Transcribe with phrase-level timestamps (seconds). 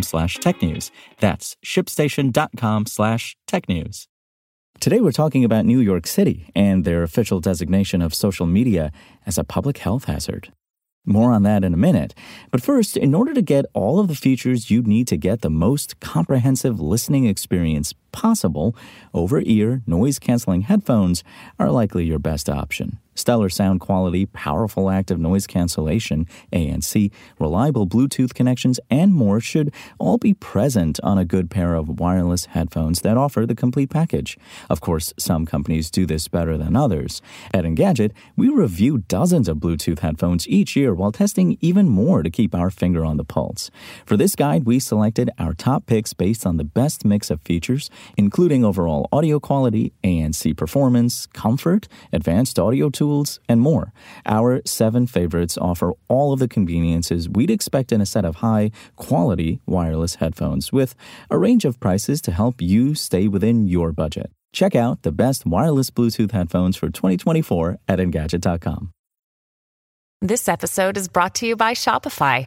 [0.00, 0.90] slash technews.
[1.18, 4.06] That's shipstation.com slash technews.
[4.80, 8.90] Today we're talking about New York City and their official designation of social media
[9.26, 10.52] as a public health hazard.
[11.04, 12.14] More on that in a minute.
[12.50, 15.50] But first, in order to get all of the features you'd need to get the
[15.50, 18.76] most comprehensive listening experience possible,
[19.12, 21.24] over ear noise canceling headphones
[21.58, 22.98] are likely your best option.
[23.14, 30.16] Stellar sound quality, powerful active noise cancellation, ANC, reliable Bluetooth connections, and more should all
[30.16, 34.38] be present on a good pair of wireless headphones that offer the complete package.
[34.70, 37.20] Of course, some companies do this better than others.
[37.52, 42.30] At Engadget, we review dozens of Bluetooth headphones each year while testing even more to
[42.30, 43.70] keep our finger on the pulse.
[44.06, 47.90] For this guide, we selected our top picks based on the best mix of features,
[48.16, 53.92] including overall audio quality, ANC performance, comfort, advanced audio tools, and more.
[54.26, 58.70] Our seven favorites offer all of the conveniences we'd expect in a set of high
[58.96, 60.94] quality wireless headphones with
[61.30, 64.30] a range of prices to help you stay within your budget.
[64.52, 68.92] Check out the best wireless Bluetooth headphones for 2024 at Engadget.com.
[70.20, 72.46] This episode is brought to you by Shopify.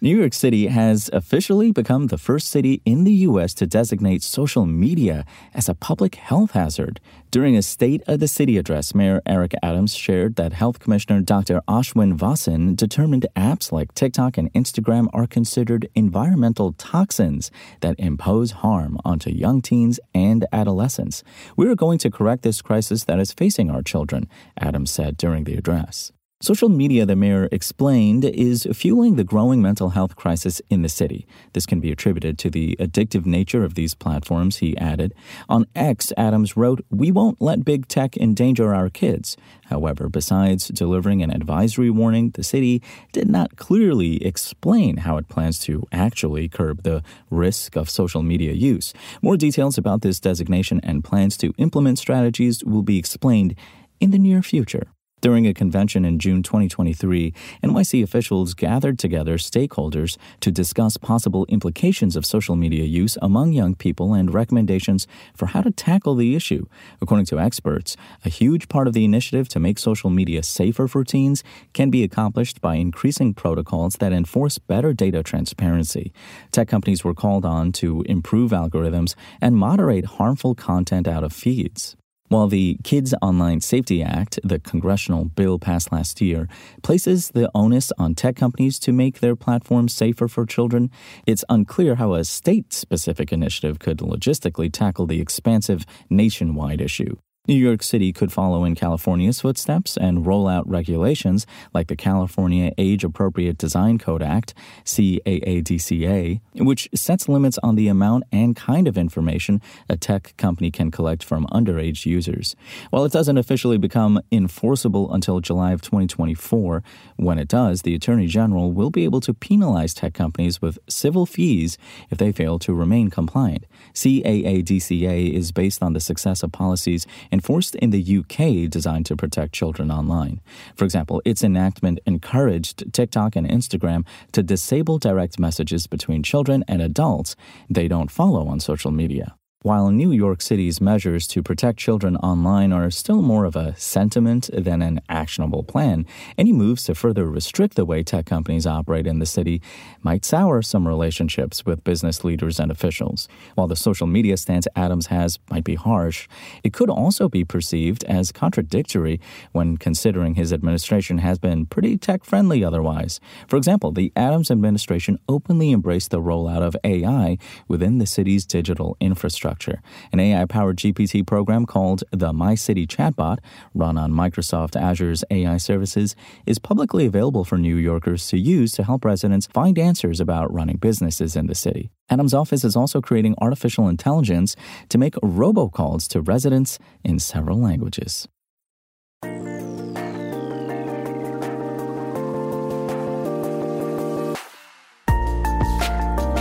[0.00, 3.52] New York City has officially become the first city in the U.S.
[3.54, 7.00] to designate social media as a public health hazard.
[7.32, 11.62] During a State of the City address, Mayor Eric Adams shared that Health Commissioner Dr.
[11.66, 18.98] Ashwin Vasan determined apps like TikTok and Instagram are considered environmental toxins that impose harm
[19.04, 21.24] onto young teens and adolescents.
[21.56, 25.42] We are going to correct this crisis that is facing our children, Adams said during
[25.42, 26.12] the address.
[26.40, 31.26] Social media, the mayor explained, is fueling the growing mental health crisis in the city.
[31.52, 35.14] This can be attributed to the addictive nature of these platforms, he added.
[35.48, 39.36] On X, Adams wrote, We won't let big tech endanger our kids.
[39.64, 45.58] However, besides delivering an advisory warning, the city did not clearly explain how it plans
[45.62, 48.94] to actually curb the risk of social media use.
[49.22, 53.56] More details about this designation and plans to implement strategies will be explained
[53.98, 54.86] in the near future.
[55.20, 57.34] During a convention in June 2023,
[57.64, 63.74] NYC officials gathered together stakeholders to discuss possible implications of social media use among young
[63.74, 66.66] people and recommendations for how to tackle the issue.
[67.02, 71.02] According to experts, a huge part of the initiative to make social media safer for
[71.02, 71.42] teens
[71.72, 76.12] can be accomplished by increasing protocols that enforce better data transparency.
[76.52, 81.97] Tech companies were called on to improve algorithms and moderate harmful content out of feeds.
[82.28, 86.46] While the Kids Online Safety Act, the congressional bill passed last year,
[86.82, 90.90] places the onus on tech companies to make their platforms safer for children,
[91.26, 97.16] it's unclear how a state specific initiative could logistically tackle the expansive nationwide issue.
[97.48, 102.74] New York City could follow in California's footsteps and roll out regulations like the California
[102.76, 104.52] Age Appropriate Design Code Act,
[104.84, 110.90] CAADCA, which sets limits on the amount and kind of information a tech company can
[110.90, 112.54] collect from underage users.
[112.90, 116.82] While it doesn't officially become enforceable until July of 2024,
[117.16, 121.24] when it does, the Attorney General will be able to penalize tech companies with civil
[121.24, 121.78] fees
[122.10, 123.64] if they fail to remain compliant.
[123.94, 127.06] CAADCA is based on the success of policies
[127.38, 130.40] enforced in the UK designed to protect children online.
[130.74, 136.82] For example, its enactment encouraged TikTok and Instagram to disable direct messages between children and
[136.82, 137.36] adults
[137.70, 139.37] they don't follow on social media.
[139.62, 144.48] While New York City's measures to protect children online are still more of a sentiment
[144.52, 146.06] than an actionable plan,
[146.38, 149.60] any moves to further restrict the way tech companies operate in the city
[150.00, 153.26] might sour some relationships with business leaders and officials.
[153.56, 156.28] While the social media stance Adams has might be harsh,
[156.62, 159.20] it could also be perceived as contradictory
[159.50, 163.18] when considering his administration has been pretty tech friendly otherwise.
[163.48, 168.96] For example, the Adams administration openly embraced the rollout of AI within the city's digital
[169.00, 169.82] infrastructure infrastructure.
[170.12, 173.38] An AI powered GPT program called the My City Chatbot,
[173.74, 176.14] run on Microsoft Azure's AI services,
[176.46, 180.76] is publicly available for New Yorkers to use to help residents find answers about running
[180.76, 181.90] businesses in the city.
[182.10, 184.56] Adams' office is also creating artificial intelligence
[184.88, 188.28] to make robocalls to residents in several languages.